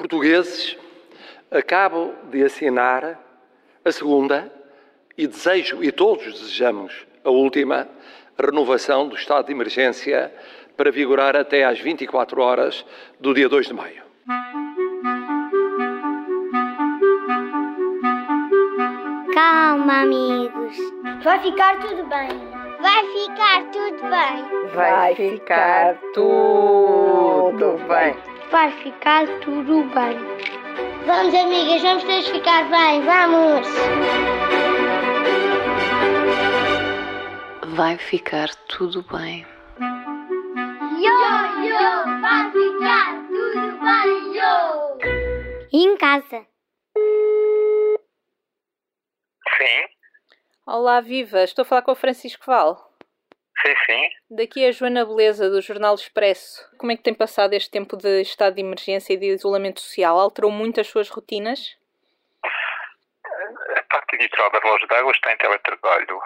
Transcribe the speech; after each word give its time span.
Portugueses, 0.00 0.78
acabo 1.50 2.14
de 2.30 2.42
assinar 2.42 3.20
a 3.84 3.92
segunda 3.92 4.50
e 5.16 5.26
desejo, 5.26 5.84
e 5.84 5.92
todos 5.92 6.24
desejamos, 6.24 7.06
a 7.22 7.28
última 7.28 7.86
renovação 8.38 9.06
do 9.06 9.14
estado 9.14 9.44
de 9.44 9.52
emergência 9.52 10.32
para 10.74 10.90
vigorar 10.90 11.36
até 11.36 11.64
às 11.64 11.78
24 11.78 12.40
horas 12.40 12.82
do 13.20 13.34
dia 13.34 13.46
2 13.46 13.66
de 13.66 13.74
maio. 13.74 14.02
Calma, 19.34 20.00
amigos. 20.00 20.78
Vai 21.22 21.40
ficar 21.40 21.78
tudo 21.78 22.04
bem. 22.04 22.30
Vai 22.80 23.06
ficar 23.06 23.70
tudo 23.70 24.00
bem. 24.08 24.70
Vai 24.74 25.14
ficar 25.14 25.98
tudo 26.14 27.76
bem. 27.86 28.29
Vai 28.50 28.72
ficar 28.82 29.28
tudo 29.40 29.84
bem. 29.94 30.18
Vamos, 31.06 31.34
amigas, 31.34 31.82
vamos 31.82 32.02
todos 32.02 32.28
ficar 32.28 32.68
bem. 32.68 33.00
Vamos. 33.02 33.66
Vai 37.76 37.96
ficar 37.96 38.52
tudo 38.66 39.02
bem. 39.04 39.46
Yo, 40.98 41.64
yo, 41.64 42.20
vai 42.20 42.50
ficar 42.50 43.26
tudo 43.28 43.78
bem, 43.78 44.34
yo. 44.34 44.98
Em 45.72 45.96
casa? 45.96 46.44
Sim, 49.58 49.84
Olá, 50.66 51.00
viva! 51.00 51.44
Estou 51.44 51.62
a 51.62 51.66
falar 51.66 51.82
com 51.82 51.92
o 51.92 51.96
Francisco 51.96 52.44
Val. 52.46 52.89
Sim, 53.62 53.74
sim. 53.86 54.10
Daqui 54.30 54.64
é 54.64 54.68
a 54.68 54.72
Joana 54.72 55.04
Beleza, 55.04 55.50
do 55.50 55.60
Jornal 55.60 55.94
Expresso. 55.94 56.68
Como 56.78 56.92
é 56.92 56.96
que 56.96 57.02
tem 57.02 57.14
passado 57.14 57.52
este 57.54 57.70
tempo 57.70 57.96
de 57.96 58.20
estado 58.22 58.54
de 58.54 58.60
emergência 58.60 59.12
e 59.12 59.16
de 59.16 59.26
isolamento 59.26 59.80
social? 59.80 60.18
Alterou 60.18 60.50
muito 60.50 60.80
as 60.80 60.86
suas 60.86 61.08
rotinas? 61.08 61.76
A 63.76 63.82
parte 63.82 64.16
editorial 64.16 64.50
da 64.50 64.58
Relógio 64.58 64.88
d'Água 64.88 65.12
está 65.12 65.32
em 65.32 65.36
teletrabalho 65.36 66.20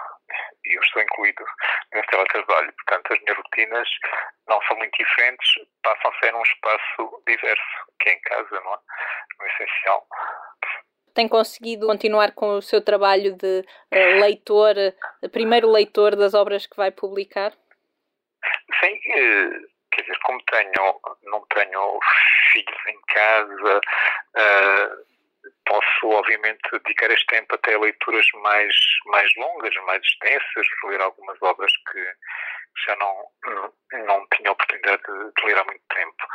e 0.65 0.77
eu 0.77 0.81
estou 0.81 1.01
incluído 1.01 1.43
nesse 1.93 2.07
teletrabalho. 2.07 2.73
Portanto, 2.73 3.13
as 3.13 3.19
minhas 3.21 3.37
rotinas 3.37 3.89
não 4.47 4.61
são 4.63 4.77
muito 4.77 4.97
diferentes, 4.97 5.47
passam 5.83 6.11
a 6.11 6.19
ser 6.19 6.35
um 6.35 6.41
espaço 6.41 7.23
diverso, 7.27 7.87
que 7.99 8.09
é 8.09 8.13
em 8.13 8.21
casa, 8.21 8.61
não 8.61 8.73
é? 8.73 8.77
No 9.39 9.47
essencial. 9.47 10.07
Tem 11.15 11.29
conseguido 11.29 11.87
continuar 11.87 12.33
com 12.33 12.57
o 12.57 12.61
seu 12.61 12.81
trabalho 12.81 13.37
de 13.37 13.65
eh, 13.89 14.19
leitor, 14.19 14.77
eh, 14.77 14.93
primeiro 15.31 15.71
leitor 15.71 16.13
das 16.13 16.33
obras 16.33 16.67
que 16.67 16.75
vai 16.75 16.91
publicar? 16.91 17.53
Sim, 18.81 18.99
eh, 19.13 19.49
quer 19.93 20.01
dizer, 20.01 20.19
como 20.25 20.43
tenho, 20.43 20.99
não 21.23 21.45
tenho 21.55 21.99
filhos 22.51 22.81
em 22.87 23.01
casa, 23.07 23.81
posso 25.65 26.09
obviamente 26.09 26.69
dedicar 26.71 27.09
este 27.09 27.25
tempo 27.27 27.55
até 27.55 27.75
a 27.75 27.79
leituras 27.79 28.25
mais, 28.43 28.75
mais 29.05 29.33
longas, 29.37 29.73
mais 29.85 30.03
extensas, 30.03 30.67
ler 30.83 30.99
algumas 30.99 31.41
obras 31.41 31.71
que 31.91 32.13
já 32.85 32.95
não, 32.97 33.25
não 34.05 34.27
tinha 34.35 34.51
oportunidade 34.51 35.01
de, 35.03 35.31
de 35.33 35.45
ler 35.45 35.57
há 35.57 35.63
muito 35.63 35.83
tempo. 35.93 36.27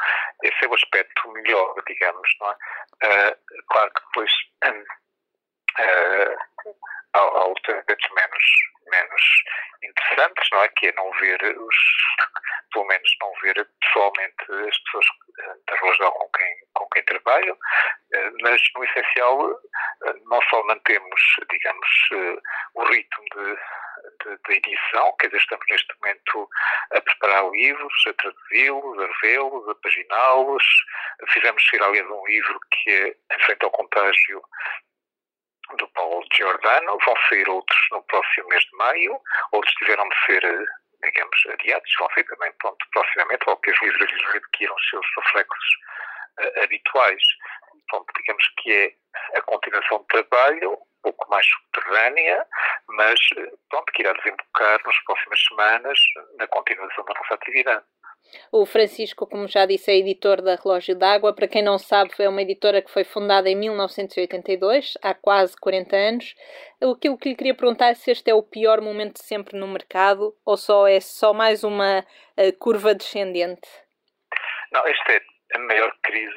Esse 0.43 0.65
é 0.65 0.69
o 0.69 0.75
aspecto 0.75 1.33
melhor, 1.33 1.75
digamos, 1.87 2.29
não 2.41 2.51
é? 2.51 2.57
Eh, 3.03 3.37
claro 3.69 3.93
que 3.93 4.01
depois 4.07 4.33
hum, 4.65 4.85
eh, 5.79 6.37
há, 7.15 7.19
há 7.19 7.45
outros 7.45 7.77
aspectos 7.77 8.11
menos, 8.15 8.45
menos 8.91 9.23
interessantes, 9.83 10.49
não 10.53 10.63
é? 10.63 10.69
Que 10.69 10.89
é 10.89 10.93
não 10.93 11.10
ver 11.21 11.59
os, 11.59 11.77
pelo 12.73 12.87
menos 12.87 13.11
não 13.21 13.33
ver 13.43 13.69
pessoalmente 13.81 14.69
as 14.69 14.79
pessoas 14.79 15.07
da 15.67 15.77
Rosal 15.77 16.13
com 16.13 16.29
quem, 16.31 16.57
com 16.75 16.89
quem 16.91 17.05
trabalho, 17.05 17.57
eh, 18.13 18.31
mas 18.43 18.61
no 18.75 18.85
essencial 18.85 19.51
eh, 19.51 20.15
não 20.27 20.41
só 20.43 20.63
mantemos, 20.65 21.21
digamos, 21.51 21.89
eh, 22.13 22.37
o 22.75 22.85
ritmo 22.85 23.25
de, 23.35 23.57
de, 24.25 24.39
de 24.47 24.55
edição, 24.55 25.15
quer 25.19 25.29
dizer, 25.29 25.39
estamos 25.39 25.67
neste 25.71 25.95
momento 26.01 26.49
a 26.93 27.01
preparar 27.01 27.51
livros, 27.51 27.93
a 28.07 28.13
traduzi-los, 28.15 28.99
a 28.99 29.07
revê-los, 29.07 29.69
a 29.69 29.75
paginá-los. 29.77 30.65
Fizemos 31.29 31.63
chegar, 31.63 31.87
aliás, 31.87 32.09
um 32.11 32.27
livro 32.27 32.59
que 32.71 32.91
é 32.91 33.35
Em 33.35 33.41
Frente 33.41 33.65
ao 33.65 33.71
Contágio, 33.71 34.43
do 35.77 35.89
Paulo 35.89 36.25
Giordano. 36.33 36.99
Vão 37.05 37.15
sair 37.29 37.49
outros 37.49 37.79
no 37.93 38.03
próximo 38.05 38.49
mês 38.49 38.63
de 38.65 38.77
maio. 38.77 39.21
Outros 39.53 39.73
tiveram 39.75 40.09
de 40.09 40.17
ser, 40.27 40.43
digamos, 41.03 41.47
adiados. 41.53 41.91
Vão 41.99 42.09
sair 42.15 42.25
também 42.25 42.53
pronto, 42.59 42.87
proximamente, 42.93 43.45
logo 43.47 43.61
que 43.61 43.71
as 43.71 43.83
livros 43.83 44.13
adquiram 44.35 44.75
os 44.75 44.91
seus 44.91 45.07
reflexos 45.17 45.69
eh, 46.41 46.65
habituais. 46.65 47.23
Pronto, 47.89 48.13
digamos 48.17 48.45
que 48.59 48.73
é 48.73 49.39
a 49.39 49.43
continuação 49.43 49.99
do 49.99 50.05
trabalho, 50.05 50.73
um 50.73 51.03
pouco 51.03 51.31
mais 51.31 51.47
subterrânea, 51.47 52.47
mas 52.89 53.21
eh, 53.37 53.51
pronto, 53.69 53.93
que 53.93 54.03
irá 54.03 54.13
desembocar 54.13 54.81
nas 54.85 54.99
próximas 55.05 55.41
semanas 55.49 55.99
na 56.39 56.47
continuação 56.49 57.05
da 57.05 57.15
nossa 57.15 57.35
atividade. 57.35 57.85
O 58.53 58.67
Francisco, 58.67 59.27
como 59.27 59.47
já 59.47 59.67
disse, 59.67 59.91
é 59.91 59.97
editor 59.97 60.43
da 60.43 60.57
Relógio 60.57 60.95
d'Água. 60.95 61.33
Para 61.33 61.49
quem 61.49 61.63
não 61.63 61.79
sabe, 61.79 62.13
é 62.19 62.29
uma 62.29 62.43
editora 62.43 62.83
que 62.83 62.91
foi 62.91 63.05
fundada 63.05 63.49
em 63.49 63.57
1982, 63.57 64.99
há 65.03 65.15
quase 65.15 65.57
40 65.57 65.97
anos. 65.97 66.35
Aquilo 66.83 67.19
que 67.19 67.29
lhe 67.31 67.37
queria 67.37 67.55
perguntar 67.55 67.89
é 67.91 67.95
se 67.95 68.11
este 68.11 68.31
é 68.31 68.35
o 68.35 68.43
pior 68.43 68.81
momento 68.81 69.15
de 69.15 69.25
sempre 69.25 69.59
no 69.59 69.69
mercado 69.69 70.35
ou 70.45 70.57
só 70.57 70.87
é 70.87 71.01
só 71.01 71.33
mais 71.33 71.63
uma 71.65 72.05
eh, 72.37 72.53
curva 72.53 72.95
descendente. 72.95 73.69
Não, 74.73 74.87
esta 74.87 75.13
é 75.13 75.30
a 75.55 75.59
maior 75.59 75.95
crise 76.03 76.35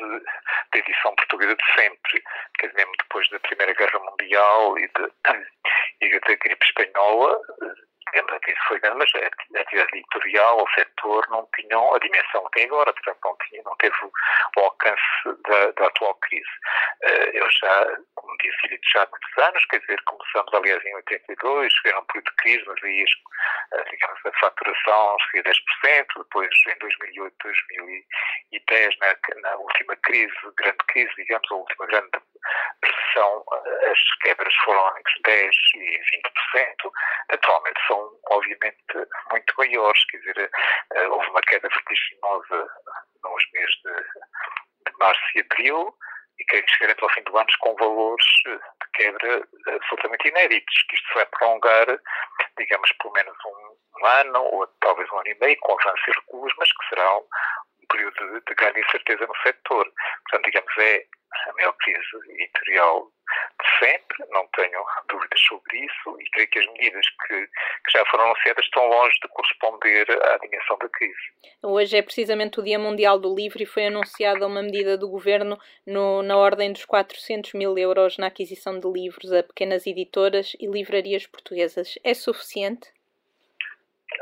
da 0.71 0.79
edição 0.79 1.15
portuguesa 1.15 1.55
de 1.55 1.73
sempre. 1.73 2.23
Quer 2.59 2.67
dizer, 2.67 2.77
mesmo 2.77 2.93
depois 2.99 3.29
da 3.29 3.39
Primeira 3.39 3.73
Guerra 3.73 3.99
Mundial 3.99 4.77
e, 4.77 4.87
de, 4.87 5.11
e 6.01 6.19
da 6.19 6.35
gripe 6.35 6.65
espanhola, 6.65 7.39
lembra 8.13 8.39
que 8.41 8.51
isso 8.51 8.61
foi 8.67 8.79
grande, 8.79 8.97
mas 8.97 9.11
a 9.15 9.59
atividade 9.61 9.97
editorial, 9.97 10.63
o 10.63 10.69
setor, 10.75 11.25
não 11.29 11.47
tinham 11.55 11.93
a 11.95 11.99
dimensão 11.99 12.43
que 12.45 12.51
tem 12.51 12.65
agora, 12.65 12.93
portanto, 12.93 13.19
não, 13.23 13.35
tinha, 13.47 13.63
não 13.63 13.75
teve 13.77 13.95
o 14.03 14.59
alcance 14.59 15.01
da, 15.47 15.71
da 15.71 15.87
atual 15.87 16.15
crise. 16.15 16.49
Eh, 17.03 17.31
Eu 17.33 17.49
já, 17.49 17.97
como 18.15 18.37
disse, 18.37 18.72
já 18.93 19.03
há 19.03 19.07
muitos 19.09 19.37
anos, 19.37 19.65
quer 19.65 19.79
dizer, 19.79 20.01
começamos, 20.03 20.53
aliás, 20.53 20.85
em 20.85 20.95
82, 20.95 21.73
chegaram 21.73 22.01
um 22.01 22.05
período 22.05 22.29
de 22.29 22.35
crise, 22.35 22.63
mas 22.67 22.83
aí, 22.83 23.05
digamos, 23.89 24.25
a 24.25 24.31
faturação 24.39 25.17
seria 25.31 25.51
10%, 25.51 26.07
depois, 26.17 26.49
em 26.67 26.79
2008, 26.79 27.35
2010, 27.43 28.97
na, 28.99 29.41
na 29.41 29.55
última 29.57 29.95
crise, 29.97 30.33
grande 30.57 30.77
crise, 30.87 31.11
digamos, 31.17 31.51
a 31.51 31.55
última 31.55 31.85
grande 31.87 32.11
recessão, 32.83 33.43
eh, 33.53 33.91
as 33.91 33.99
quebras 34.21 34.53
foram 34.65 34.97
entre 34.97 35.21
10% 35.23 35.51
e 35.75 35.99
20%. 36.55 36.91
Atualmente 37.29 37.87
são, 37.87 38.19
obviamente, 38.29 38.77
muito 39.31 39.53
maiores. 39.57 40.05
Quer 40.05 40.17
dizer, 40.17 40.51
eh, 40.93 41.07
houve 41.07 41.27
uma 41.29 41.41
queda 41.41 41.67
vertiginosa 41.69 42.67
nos 43.23 43.51
meses 43.53 43.75
de, 43.83 44.91
de 44.91 44.97
março 44.99 45.21
e 45.35 45.39
abril 45.39 45.95
e 46.43 46.45
queremos 46.45 46.71
chegar 46.71 46.91
até 46.91 47.03
ao 47.03 47.09
fim 47.09 47.23
do 47.23 47.37
ano 47.37 47.47
com 47.59 47.75
valores 47.75 48.25
eh, 48.47 48.57
de 48.57 48.91
quebra 48.93 49.47
absolutamente 49.67 50.27
inéditos, 50.27 50.83
que 50.89 50.95
isto 50.95 51.13
vai 51.13 51.25
prolongar, 51.27 51.87
digamos, 52.57 52.91
pelo 53.01 53.13
menos 53.13 53.35
um, 53.45 54.01
um 54.01 54.05
ano 54.05 54.43
ou 54.43 54.67
talvez 54.81 55.09
um 55.11 55.17
ano 55.17 55.27
e 55.27 55.39
meio, 55.39 55.57
com 55.61 55.79
avanços 55.79 56.07
e 56.07 56.11
recuos, 56.11 56.53
mas 56.57 56.69
que 56.69 56.89
será 56.89 57.17
um 57.17 57.25
período 57.89 58.33
de, 58.33 58.45
de 58.45 58.55
grande 58.55 58.79
incerteza 58.81 59.25
no 59.25 59.35
setor. 59.37 59.91
Portanto, 60.29 60.45
digamos, 60.45 60.77
é 60.77 61.05
a 61.49 61.53
maior 61.53 61.73
crise 61.73 62.31
editorial 62.39 63.09
de 63.63 63.85
sempre, 63.85 64.25
não 64.29 64.45
tenho 64.47 64.83
dúvidas 65.09 65.39
sobre 65.41 65.79
isso, 65.85 66.17
e 66.21 66.29
creio 66.31 66.49
que 66.49 66.59
as 66.59 66.67
medidas 66.67 67.05
que, 67.27 67.47
que 67.47 67.91
já 67.91 68.05
foram 68.07 68.25
anunciadas 68.25 68.65
estão 68.65 68.87
longe 68.87 69.15
de 69.21 69.27
corresponder 69.29 70.05
à 70.25 70.37
dimensão 70.37 70.77
da 70.77 70.89
crise. 70.89 71.19
Hoje 71.61 71.97
é 71.97 72.01
precisamente 72.01 72.59
o 72.59 72.63
Dia 72.63 72.77
Mundial 72.79 73.17
do 73.19 73.33
Livro 73.33 73.61
e 73.61 73.65
foi 73.65 73.87
anunciada 73.87 74.45
uma 74.45 74.61
medida 74.61 74.97
do 74.97 75.09
governo 75.09 75.57
no- 75.87 76.21
na 76.23 76.37
ordem 76.37 76.71
dos 76.73 76.85
400 76.85 77.53
mil 77.53 77.77
euros 77.77 78.17
na 78.17 78.27
aquisição 78.27 78.79
de 78.79 78.87
livros 78.91 79.31
a 79.31 79.43
pequenas 79.43 79.87
editoras 79.87 80.53
e 80.59 80.67
livrarias 80.67 81.25
portuguesas. 81.25 81.97
É 82.03 82.13
suficiente? 82.13 82.91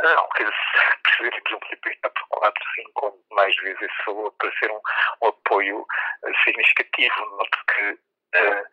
Não, 0.02 0.30
quer 0.30 0.44
dizer, 0.44 1.00
precisaríamos 1.04 1.52
multiplicar 1.52 2.12
por 2.12 2.28
4, 2.30 2.64
5 2.76 3.06
ou 3.06 3.24
mais 3.32 3.56
vezes 3.58 3.82
esse 3.82 4.06
valor 4.06 4.32
para 4.40 4.52
ser 4.58 4.72
um, 4.72 4.80
um 5.24 5.28
apoio 5.28 5.86
eh, 6.26 6.32
significativo. 6.46 7.14
Noto 7.38 7.60
que 7.68 8.00
eh, 8.36 8.64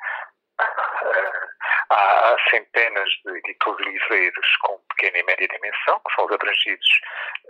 há, 1.90 2.36
centenas 2.50 3.08
de 3.24 3.38
editores 3.38 3.86
livreiros 3.86 4.56
com 4.62 4.78
pequena 4.90 5.18
e 5.18 5.22
média 5.24 5.48
dimensão 5.48 6.00
que 6.06 6.14
são 6.14 6.26
os 6.26 6.32
abrangidos 6.32 6.88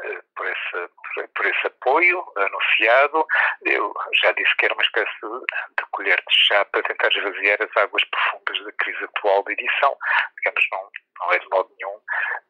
eh, 0.04 0.20
por, 0.36 0.46
esse, 0.46 0.88
por, 1.14 1.28
por 1.28 1.46
esse 1.46 1.66
apoio 1.66 2.24
anunciado. 2.36 3.26
Eu 3.64 3.92
já 4.22 4.32
disse 4.32 4.56
que 4.56 4.66
era 4.66 4.74
uma 4.74 4.82
espécie 4.82 5.12
de, 5.22 5.28
de 5.28 5.90
colher 5.90 6.16
de 6.16 6.34
chá 6.46 6.64
para 6.66 6.82
tentar 6.82 7.08
esvaziar 7.08 7.58
as 7.62 7.76
águas 7.76 8.04
profundas 8.04 8.64
da 8.64 8.72
crise 8.72 9.04
atual 9.04 9.42
da 9.44 9.52
edição. 9.52 9.96
Digamos, 10.36 10.64
não, 10.72 10.90
não 11.20 11.32
é 11.32 11.38
de 11.38 11.48
modo 11.48 11.70
nenhum 11.78 12.00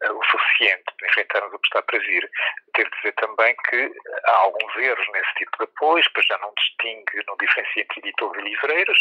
o 0.07 0.23
suficiente 0.23 0.85
para 0.97 1.07
enfrentarmos 1.09 1.53
o 1.53 1.59
que 1.59 1.67
está 1.67 1.81
para 1.81 1.99
vir. 1.99 2.29
Devo 2.75 2.89
dizer 2.91 3.11
também 3.13 3.55
que 3.67 3.91
há 4.25 4.35
alguns 4.37 4.75
erros 4.77 5.07
nesse 5.11 5.33
tipo 5.35 5.57
de 5.57 5.63
apoios, 5.65 6.07
para 6.09 6.23
já 6.23 6.37
não 6.37 6.53
distingue, 6.57 7.23
não 7.27 7.35
diferencia 7.37 7.83
entre 7.83 7.99
editores 7.99 8.41
e 8.41 8.49
livreiros, 8.49 8.99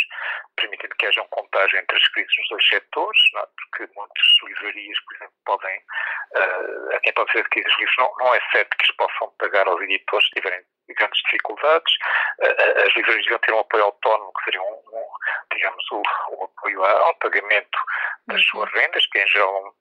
permitindo 0.56 0.94
que 0.99 1.06
haja 1.06 1.23
um 1.23 1.29
contágio 1.29 1.79
entre 1.79 1.97
as 1.97 2.09
crises 2.09 2.35
nos 2.38 2.49
dois 2.49 2.69
setores, 2.69 3.20
é? 3.37 3.47
porque 3.56 3.93
muitas 3.94 4.26
livrarias, 4.44 4.99
por 5.05 5.15
exemplo, 5.17 5.35
podem, 5.44 5.79
uh, 5.79 6.97
a 6.97 7.00
quem 7.00 7.12
pode 7.12 7.32
ser 7.32 7.38
adquiridos 7.38 7.79
livros, 7.79 7.97
não, 7.99 8.12
não 8.19 8.35
é 8.35 8.41
certo 8.50 8.76
que 8.76 8.85
eles 8.85 8.97
possam 8.97 9.31
pagar 9.38 9.67
aos 9.69 9.81
editores 9.82 10.26
se 10.26 10.35
tiverem 10.35 10.64
grandes 10.94 11.20
dificuldades. 11.23 11.93
As 12.40 12.94
livrarias 12.94 13.25
deviam 13.25 13.38
ter 13.40 13.52
um 13.52 13.61
apoio 13.61 13.85
autónomo, 13.85 14.32
que 14.38 14.44
seria 14.44 14.62
um, 14.62 14.81
um 14.93 15.05
digamos, 15.52 15.85
o, 15.93 16.02
o 16.37 16.44
apoio 16.44 16.85
ao 16.85 17.14
pagamento 17.17 17.79
das 18.26 18.38
uhum. 18.38 18.50
suas 18.50 18.73
rendas, 18.73 19.06
que 19.06 19.19
em 19.19 19.26
geral 19.26 19.75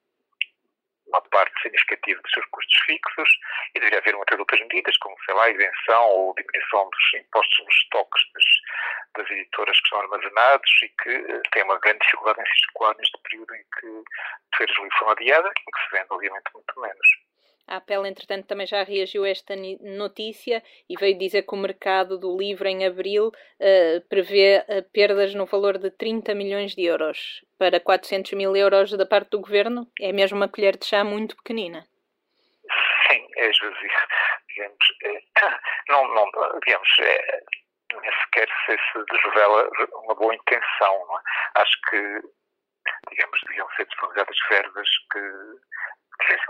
uma 1.08 1.22
parte 1.22 1.62
significativa 1.62 2.20
dos 2.20 2.30
seus 2.32 2.46
custos 2.46 2.78
fixos 2.84 3.30
e 3.74 3.80
deveria 3.80 3.98
haver 3.98 4.14
muitas 4.14 4.38
outras 4.38 4.60
medidas, 4.60 4.96
como, 4.98 5.16
sei 5.24 5.34
lá, 5.34 5.48
isenção 5.48 6.08
ou 6.10 6.34
diminuição 6.34 6.88
dos 6.90 7.20
impostos 7.20 7.64
nos 7.64 7.74
estoques 7.74 8.22
das, 8.34 8.44
das 9.16 9.30
editoras 9.30 9.80
que 9.80 9.88
são 9.88 10.00
armazenados 10.00 10.70
e 10.82 10.88
que 11.02 11.16
uh, 11.16 11.42
têm 11.52 11.62
uma 11.64 11.78
grande 11.80 12.00
dificuldade 12.00 12.40
em 12.40 12.46
se 12.46 12.60
escoar 12.60 12.94
neste 12.98 13.18
período 13.22 13.54
em 13.54 13.64
que 13.80 14.04
a 14.52 14.56
Feira 14.56 14.72
de 14.72 14.98
foi 14.98 15.10
adiada 15.10 15.48
e 15.48 15.72
que 15.72 15.84
se 15.84 15.90
vende, 15.92 16.06
obviamente, 16.10 16.50
muito 16.54 16.80
menos. 16.80 17.27
A 17.68 17.76
Apple, 17.76 18.08
entretanto, 18.08 18.46
também 18.46 18.66
já 18.66 18.82
reagiu 18.82 19.24
a 19.24 19.28
esta 19.28 19.54
notícia 19.80 20.62
e 20.88 20.96
veio 20.96 21.18
dizer 21.18 21.42
que 21.42 21.54
o 21.54 21.58
mercado 21.58 22.18
do 22.18 22.34
livro 22.34 22.66
em 22.66 22.86
abril 22.86 23.28
uh, 23.28 24.08
prevê 24.08 24.64
uh, 24.66 24.82
perdas 24.90 25.34
no 25.34 25.44
valor 25.44 25.76
de 25.76 25.90
30 25.90 26.34
milhões 26.34 26.74
de 26.74 26.84
euros 26.84 27.44
para 27.58 27.78
400 27.78 28.32
mil 28.32 28.56
euros 28.56 28.90
da 28.92 29.04
parte 29.04 29.30
do 29.30 29.40
governo. 29.40 29.86
É 30.00 30.12
mesmo 30.12 30.38
uma 30.38 30.48
colher 30.48 30.78
de 30.78 30.86
chá 30.86 31.04
muito 31.04 31.36
pequenina. 31.36 31.86
Sim, 33.06 33.26
é 33.36 33.50
esvazio. 33.50 33.90
Digamos, 34.48 34.78
é, 35.04 35.20
não, 35.92 36.08
não, 36.14 36.24
digamos, 36.64 36.88
é, 37.00 37.40
nem 38.00 38.12
sequer 38.24 38.48
se, 38.64 38.78
se 38.94 39.28
revela 39.28 39.68
uma 40.04 40.14
boa 40.14 40.34
intenção. 40.34 40.94
É? 40.94 41.60
Acho 41.60 41.78
que, 41.90 42.20
digamos, 43.10 43.40
deviam 43.46 43.68
ser 43.76 43.86
disponibilizadas 43.86 44.36
verbas 44.48 44.88
que 45.12 45.20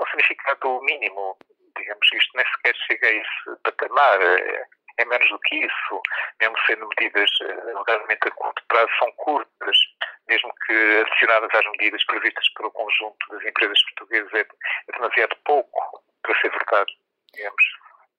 um 0.01 0.07
significado 0.07 0.81
mínimo. 0.83 1.37
Digamos, 1.77 2.13
isto 2.13 2.37
nem 2.37 2.47
sequer 2.47 2.75
chega 2.87 3.07
a 3.07 3.13
esse 3.13 3.63
patamar. 3.63 4.21
É, 4.21 4.67
é 4.99 5.05
menos 5.05 5.29
do 5.29 5.39
que 5.41 5.57
isso. 5.57 6.03
Mesmo 6.41 6.57
sendo 6.67 6.89
medidas 6.89 7.31
alegadamente 7.41 8.27
eh, 8.27 8.29
a 8.29 8.31
curto 8.33 8.63
prazo, 8.69 8.91
são 8.99 9.13
curtas. 9.13 9.77
Mesmo 10.29 10.53
que 10.67 10.73
adicionadas 11.07 11.51
às 11.55 11.71
medidas 11.73 12.05
previstas 12.05 12.49
pelo 12.51 12.71
conjunto 12.73 13.29
das 13.31 13.45
empresas 13.45 13.83
portuguesas, 13.85 14.35
é, 14.35 14.41
é 14.41 14.93
demasiado 14.93 15.37
pouco 15.45 16.03
para 16.23 16.41
ser 16.41 16.51
verdade, 16.51 16.93
digamos. 17.33 17.65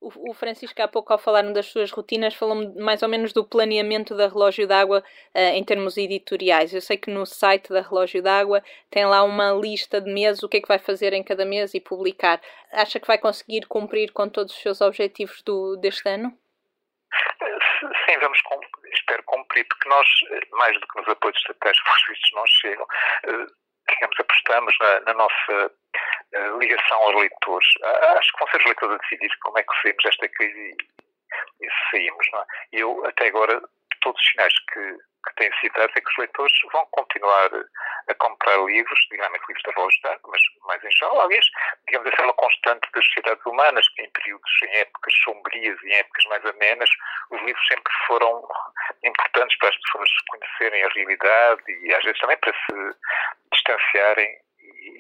O, 0.01 0.33
Francisco, 0.33 0.81
há 0.81 0.87
pouco, 0.87 1.11
ao 1.11 1.19
falar 1.19 1.41
das 1.51 1.65
suas 1.65 1.91
rotinas, 1.91 2.33
falou-me 2.33 2.73
mais 2.81 3.03
ou 3.03 3.09
menos 3.09 3.33
do 3.33 3.43
planeamento 3.43 4.15
da 4.15 4.29
Relógio 4.29 4.65
d'Água 4.65 5.03
uh, 5.35 5.39
em 5.39 5.63
termos 5.63 5.97
editoriais. 5.97 6.73
Eu 6.73 6.79
sei 6.79 6.95
que 6.95 7.11
no 7.11 7.25
site 7.25 7.67
da 7.69 7.81
Relógio 7.81 8.23
d'Água 8.23 8.63
tem 8.89 9.05
lá 9.05 9.23
uma 9.23 9.51
lista 9.51 9.99
de 9.99 10.09
meses, 10.09 10.41
o 10.41 10.47
que 10.47 10.57
é 10.57 10.61
que 10.61 10.69
vai 10.69 10.79
fazer 10.79 11.11
em 11.11 11.21
cada 11.21 11.43
mês 11.45 11.73
e 11.73 11.81
publicar. 11.81 12.39
Acha 12.71 12.97
que 12.97 13.07
vai 13.07 13.17
conseguir 13.17 13.67
cumprir 13.67 14.13
com 14.13 14.29
todos 14.29 14.53
os 14.53 14.61
seus 14.61 14.79
objetivos 14.79 15.41
do, 15.41 15.75
deste 15.75 16.07
ano? 16.07 16.31
Sim, 18.05 18.19
vamos 18.21 18.39
espero 18.93 19.23
cumprir, 19.23 19.65
porque 19.67 19.89
nós, 19.89 20.07
eh, 20.31 20.47
mais 20.51 20.79
do 20.79 20.87
que 20.87 20.99
nos 20.99 21.09
apoios 21.09 21.37
estratégicos, 21.37 21.93
os 21.93 22.07
vistos 22.07 22.31
não 22.33 22.47
chegam, 22.47 22.85
uh, 22.85 23.47
digamos, 23.89 24.19
apostamos 24.19 24.75
na, 24.79 24.99
na 25.01 25.13
nossa 25.13 25.71
ligação 26.59 26.97
aos 26.97 27.15
leitores. 27.15 27.67
Uh, 27.81 28.17
acho 28.17 28.31
que 28.31 28.39
vão 28.39 28.47
ser 28.49 28.57
os 28.57 28.65
leitores 28.65 28.95
a 28.95 28.97
decidir 28.97 29.29
como 29.41 29.57
é 29.57 29.63
que 29.63 29.81
saímos 29.81 30.03
desta 30.03 30.29
crise 30.29 30.75
e, 31.61 31.65
e 31.65 31.69
saímos. 31.91 32.27
Não 32.31 32.39
é? 32.39 32.45
Eu, 32.73 33.05
até 33.05 33.27
agora, 33.27 33.61
todos 34.01 34.21
os 34.21 34.31
sinais 34.31 34.53
que, 34.71 34.97
que 35.27 35.35
têm 35.35 35.51
citado 35.59 35.91
é 35.95 36.01
que 36.01 36.09
os 36.09 36.17
leitores 36.17 36.53
vão 36.71 36.85
continuar 36.91 37.49
a 38.07 38.15
comprar 38.15 38.57
livros, 38.65 38.99
digamos, 39.11 39.39
livros 39.47 39.63
da 39.63 39.71
Rosda, 39.73 40.19
mas 40.27 40.41
mais 40.65 40.83
em 40.83 40.91
geral, 40.91 41.21
aliás, 41.21 41.45
digamos, 41.87 42.11
essa 42.11 42.21
é 42.21 42.25
uma 42.25 42.33
constante 42.33 42.89
das 42.93 43.05
sociedades 43.05 43.45
humanas, 43.45 43.87
que 43.89 44.01
em 44.01 44.09
períodos, 44.11 44.51
em 44.63 44.77
épocas 44.77 45.13
sombrias 45.23 45.77
e 45.83 45.87
em 45.87 45.95
épocas 45.95 46.25
mais 46.25 46.45
amenas, 46.45 46.89
os 47.31 47.41
livros 47.41 47.67
sempre 47.67 47.93
foram 48.07 48.47
importantes 49.03 49.57
para 49.57 49.69
as 49.69 49.77
pessoas 49.77 50.09
conhecerem 50.29 50.83
a 50.83 50.89
realidade 50.89 51.61
e 51.67 51.93
às 51.93 52.03
vezes 52.03 52.19
também 52.19 52.37
para 52.37 52.53
se 52.53 52.97
distanciarem 53.51 54.39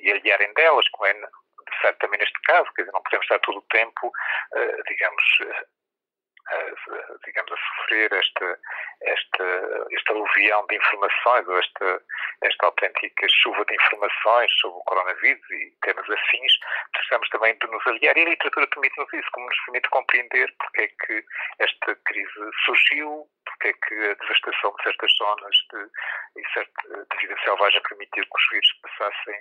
e 0.03 0.11
aliarem 0.11 0.53
delas, 0.53 0.87
como 0.89 1.07
é 1.07 1.13
de 1.13 1.81
certo 1.81 1.99
também 1.99 2.19
neste 2.19 2.41
caso, 2.43 2.71
quer 2.73 2.83
dizer, 2.83 2.93
não 2.93 3.03
podemos 3.03 3.25
estar 3.25 3.39
todo 3.39 3.59
o 3.59 3.67
tempo, 3.69 4.07
uh, 4.07 4.83
digamos, 4.87 5.23
uh, 5.41 7.19
digamos, 7.25 7.51
a 7.51 7.55
sofrer 7.55 8.11
esta, 8.11 8.59
esta, 9.01 9.87
este 9.91 10.11
aluvião 10.11 10.65
de 10.67 10.75
informações, 10.75 11.47
ou 11.47 11.59
esta, 11.59 12.01
esta 12.41 12.65
autêntica 12.65 13.27
chuva 13.29 13.63
de 13.65 13.75
informações 13.75 14.51
sobre 14.59 14.77
o 14.77 14.83
coronavírus 14.83 15.51
e 15.51 15.73
temas 15.83 16.09
afins, 16.09 16.53
precisamos 16.91 17.29
também 17.29 17.55
de 17.59 17.67
nos 17.67 17.85
aliar. 17.87 18.17
E 18.17 18.21
a 18.21 18.29
literatura 18.29 18.67
permite-nos 18.67 19.13
isso, 19.13 19.29
como 19.31 19.45
nos 19.47 19.65
permite 19.65 19.89
compreender 19.89 20.55
porque 20.57 20.81
é 20.81 20.87
que 20.87 21.25
esta 21.59 21.95
crise 22.05 22.51
surgiu, 22.65 23.27
porque 23.45 23.67
é 23.67 23.73
que 23.73 23.95
a 24.09 24.13
devastação 24.15 24.73
de 24.75 24.83
certas 24.83 25.11
zonas 25.17 25.55
de, 25.71 25.89
de 26.35 27.17
vida 27.21 27.35
selvagem 27.43 27.81
permitiu 27.81 28.23
que 28.23 28.37
os 28.37 28.49
vírus 28.51 28.73
passassem 28.81 29.35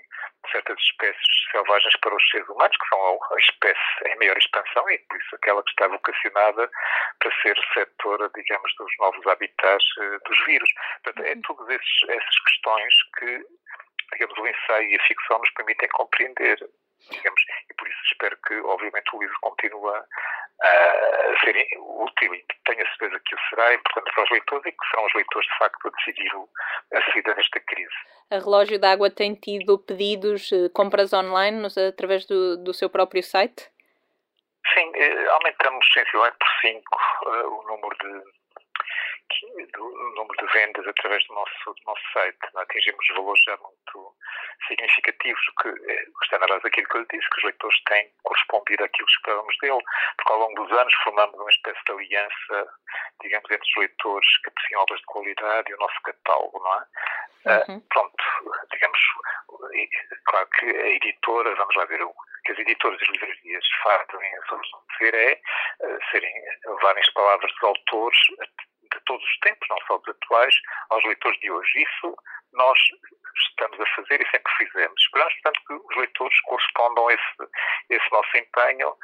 de 0.45 0.51
certas 0.51 0.79
espécies 0.79 1.51
selvagens 1.51 1.97
para 2.01 2.15
os 2.15 2.31
seres 2.31 2.49
humanos, 2.49 2.77
que 2.77 2.89
são 2.89 3.19
a 3.23 3.39
espécie 3.39 4.09
em 4.09 4.17
maior 4.17 4.37
expansão 4.37 4.91
e, 4.91 4.99
por 4.99 5.17
isso, 5.19 5.37
aquela 5.37 5.63
que 5.63 5.71
está 5.71 5.89
vocacionada 5.89 6.71
para 7.19 7.43
ser 7.43 7.57
receptora, 7.57 8.31
digamos, 8.35 8.75
dos 8.77 8.93
novos 8.99 9.27
habitats 9.27 9.85
uh, 9.99 10.19
dos 10.29 10.45
vírus. 10.47 10.71
Portanto, 11.03 11.27
é 11.27 11.35
uhum. 11.35 11.43
todas 11.43 11.69
essas 12.09 12.39
questões 12.47 12.95
que, 13.19 13.47
digamos, 14.13 14.39
o 14.39 14.47
ensaio 14.47 14.91
e 14.91 14.97
a 14.97 15.07
ficção 15.07 15.39
nos 15.39 15.51
permitem 15.51 15.89
compreender 15.91 16.59
digamos, 17.11 17.41
e 17.71 17.75
por 17.75 17.89
isso 17.89 17.99
espero 18.13 18.37
que, 18.47 18.55
obviamente, 18.61 19.15
o 19.15 19.21
livro 19.21 19.37
continue 19.41 19.95
a 20.61 21.45
ser 21.45 21.67
útil 21.79 22.35
e 22.35 22.45
tenho 22.65 22.83
a 22.83 22.89
certeza 22.89 23.21
que 23.25 23.35
o 23.35 23.39
será 23.49 23.75
importante 23.75 24.13
para 24.13 24.25
os 24.25 24.31
leitores 24.31 24.67
e 24.67 24.73
que 24.73 24.89
serão 24.91 25.07
os 25.07 25.15
leitores, 25.15 25.49
de 25.49 25.59
facto, 25.59 25.89
a 25.89 25.91
decidir 25.91 26.33
a 26.95 27.13
saída 27.13 27.35
desta 27.35 27.61
crise. 27.61 27.95
A 28.31 28.39
Relógio 28.39 28.79
d'Água 28.79 29.11
tem 29.11 29.35
tido 29.35 29.79
pedidos, 29.79 30.53
eh, 30.53 30.69
compras 30.75 31.13
online 31.13 31.67
através 31.89 32.27
do, 32.27 32.57
do 32.57 32.75
seu 32.75 32.91
próprio 32.91 33.23
site? 33.23 33.71
Sim, 34.75 34.93
eh, 34.95 35.29
aumentamos 35.31 35.87
sensivelmente 35.95 36.37
por 36.39 36.49
5 36.61 36.83
eh, 37.27 37.47
o 37.47 37.63
número 37.69 37.97
de 38.03 38.23
do 39.75 40.15
número 40.17 40.47
de 40.47 40.53
vendas 40.53 40.87
através 40.87 41.25
do 41.27 41.35
nosso, 41.35 41.75
do 41.75 41.85
nosso 41.87 42.13
site. 42.13 42.39
Não 42.55 42.63
atingimos 42.63 43.07
valores 43.15 43.43
já 43.45 43.57
muito 43.57 44.15
significativos, 44.67 45.41
o 45.49 45.63
que, 45.63 45.69
é, 45.91 46.07
está 46.23 46.39
na 46.39 46.47
base 46.47 46.63
daquilo 46.63 46.89
que 46.89 46.97
eu 46.97 47.01
lhe 47.01 47.07
disse, 47.13 47.31
que 47.31 47.39
os 47.39 47.45
leitores 47.45 47.85
têm 47.85 48.11
correspondido 48.23 48.85
àquilo 48.85 49.07
que 49.07 49.13
esperávamos 49.13 49.57
dele, 49.59 49.83
porque 50.17 50.33
ao 50.33 50.39
longo 50.39 50.65
dos 50.65 50.79
anos 50.79 50.95
formamos 51.05 51.39
uma 51.39 51.51
espécie 51.51 51.85
de 51.85 51.93
aliança, 51.93 52.69
digamos, 53.23 53.51
entre 53.51 53.69
os 53.69 53.77
leitores 53.77 54.43
que 54.43 54.49
apreciam 54.49 54.83
obras 54.83 55.01
de 55.01 55.07
qualidade 55.07 55.71
e 55.71 55.75
o 55.75 55.79
nosso 55.79 56.01
catálogo, 56.03 56.59
não 56.59 56.75
é? 56.75 56.85
Ah, 57.47 57.65
uhum. 57.69 57.77
Uh, 57.77 57.81
pronto, 57.89 58.25
digamos, 58.73 58.99
claro 60.27 60.47
que 60.59 60.67
a 60.67 60.89
editora, 60.89 61.55
vamos 61.55 61.75
lá 61.77 61.85
ver, 61.85 62.01
que 62.45 62.53
as 62.53 62.59
editoras 62.59 63.01
e 63.01 63.05
as 63.05 63.11
livrarias 63.11 63.65
fazem 63.83 64.37
a 64.37 64.47
solução 64.47 64.81
de 64.91 64.97
ser 64.99 65.15
é 65.15 65.41
uh, 65.81 65.99
serem, 66.11 66.35
levarem 66.67 67.03
as 67.03 67.13
palavras 67.13 67.53
dos 67.53 67.63
autores 67.63 68.19
de 68.29 68.48
todos 69.09 69.25
os 69.25 69.39
tempos, 69.41 69.67
não 69.69 69.79
só 69.87 69.99
dos 69.99 70.09
atuais, 70.11 70.55
aos 70.91 71.05
leitores 71.05 71.41
de 71.41 71.51
hoje. 71.51 71.83
Isso 71.83 72.17
nós 72.53 72.79
estamos 73.51 73.81
a 73.81 73.87
fazer 73.97 74.21
e 74.21 74.31
sempre 74.31 74.53
fizemos. 74.59 75.01
Esperamos, 75.01 75.35
portanto, 75.43 75.61
que 75.67 75.75
os 75.75 75.97
leitores 75.97 76.41
correspondam 76.43 77.09
a 77.09 77.15
esse, 77.15 77.51
esse 77.91 78.13
nosso 78.13 78.37
empenho, 78.37 78.95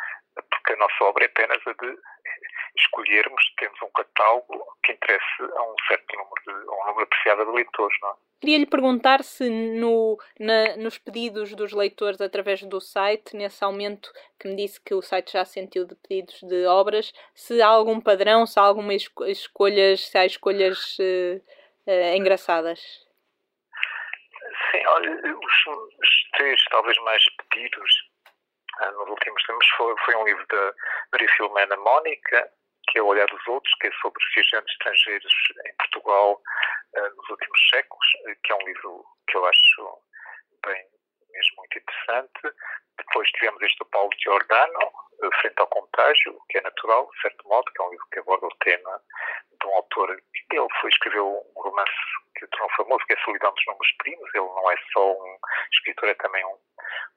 porque 0.51 0.73
a 0.75 0.77
nossa 0.77 1.05
obra 1.05 1.25
é 1.25 1.27
apenas 1.27 1.61
a 1.67 1.73
de 1.73 1.99
escolhermos, 2.77 3.55
temos 3.57 3.81
um 3.83 3.91
catálogo 3.93 4.64
que 4.85 4.93
interesse 4.93 5.25
a 5.41 5.63
um 5.63 5.75
certo 5.89 6.17
número, 6.17 6.43
de, 6.47 6.69
a 6.69 6.75
um 6.75 6.87
número 6.87 7.03
apreciado 7.03 7.45
de 7.45 7.53
leitores. 7.53 7.97
Não 8.03 8.11
é? 8.11 8.15
Queria 8.41 8.59
lhe 8.59 8.67
perguntar 8.67 9.25
se 9.25 9.49
no, 9.49 10.19
na, 10.39 10.77
nos 10.77 10.99
pedidos 10.99 11.55
dos 11.55 11.73
leitores 11.73 12.21
através 12.21 12.63
do 12.63 12.79
site, 12.79 13.35
nesse 13.35 13.65
aumento 13.65 14.13
que 14.39 14.47
me 14.47 14.57
disse 14.57 14.79
que 14.81 14.93
o 14.93 15.01
site 15.01 15.33
já 15.33 15.45
sentiu 15.47 15.87
de 15.87 15.95
pedidos 15.95 16.43
de 16.43 16.67
obras, 16.67 17.13
se 17.35 17.63
há 17.63 17.69
algum 17.69 17.99
padrão, 18.01 18.45
se 18.47 18.59
há 18.59 18.63
algumas 18.63 19.09
escolhas, 19.29 20.07
se 20.09 20.19
há 20.19 20.27
escolhas 20.27 20.99
uh, 20.99 21.41
uh, 21.87 22.15
engraçadas. 22.15 22.81
Sim, 24.71 24.87
olha, 24.89 25.11
os, 25.11 25.79
os 25.99 26.31
três 26.37 26.63
talvez 26.71 26.99
mais 26.99 27.25
pedidos 27.51 27.91
uh, 28.83 28.93
nos 28.93 29.09
últimos 29.09 29.43
tempos 29.45 29.67
foi, 29.77 29.95
foi 30.05 30.17
um 30.17 30.25
livro 30.25 30.47
da 30.49 30.75
Maria 31.13 31.29
Filomena 31.35 31.77
Mónica, 31.79 32.53
que 32.89 32.99
é 32.99 33.03
O 33.03 33.07
Olhar 33.07 33.27
dos 33.27 33.47
Outros, 33.47 33.75
que 33.81 33.89
é 33.89 33.93
sobre 34.01 34.23
os 34.23 34.35
viajantes 34.35 34.73
estrangeiros 34.73 35.33
em 35.67 35.77
Portugal 35.77 36.41
uh, 36.97 37.17
nos 37.17 37.29
últimos 37.31 37.69
séculos, 37.71 38.07
que 38.43 38.53
é 38.53 38.57
um 38.57 38.67
livro 38.67 39.05
que 39.29 39.37
eu 39.37 39.47
acho 39.47 39.99
bem 40.67 40.85
mesmo 41.35 41.57
muito 41.59 41.79
interessante. 41.79 42.57
Depois 42.99 43.29
tivemos 43.31 43.63
este 43.63 43.79
do 43.79 43.87
Paulo 43.87 44.11
Giordano, 44.23 44.93
Frente 45.41 45.59
ao 45.59 45.67
Contágio, 45.69 46.39
que 46.49 46.59
é 46.59 46.61
natural, 46.61 47.09
de 47.15 47.21
certo 47.23 47.49
modo, 47.49 47.71
que 47.73 47.83
é 47.83 47.85
um 47.85 47.91
livro 47.91 48.07
que 48.13 48.19
aborda 48.19 48.47
o 48.47 48.57
tema 48.57 49.01
de 49.61 49.67
um 49.67 49.75
autor. 49.75 50.11
Ele 50.11 50.69
foi 50.81 50.91
escreveu 50.91 51.27
um 51.27 51.63
romance 51.63 51.93
que 52.37 52.45
o 52.45 52.49
tornou 52.49 52.71
famoso, 52.77 53.05
que 53.07 53.15
é 53.15 53.17
Solidão 53.25 53.53
dos 53.53 53.65
Números 53.67 53.93
Primos. 53.99 54.35
Ele 54.35 54.45
não 54.45 54.71
é 54.71 54.77
só 54.93 55.13
um 55.13 55.39
escritor, 55.73 56.09
é 56.09 56.15
também 56.15 56.45
um, 56.45 56.59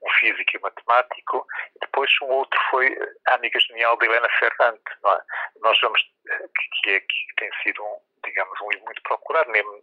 um 0.03 0.09
físico 0.19 0.55
e 0.55 0.59
matemático. 0.59 1.45
E 1.75 1.79
depois 1.79 2.09
um 2.21 2.27
outro 2.27 2.59
foi 2.69 2.95
A 3.27 3.35
Amiga 3.35 3.59
Genial 3.59 3.97
de 3.97 4.05
Helena 4.05 4.29
Ferrante. 4.39 4.81
É? 5.05 5.21
Nós 5.61 5.79
vamos, 5.81 6.01
que, 6.83 6.89
é, 6.91 6.99
que 6.99 7.35
tem 7.37 7.49
sido, 7.63 7.83
um, 7.83 7.99
digamos, 8.23 8.61
um 8.61 8.69
livro 8.69 8.85
muito 8.85 9.01
procurado, 9.03 9.49
mesmo 9.51 9.81